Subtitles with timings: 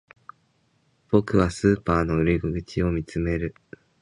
[1.11, 3.53] 僕はスーパーの裏口を見つめる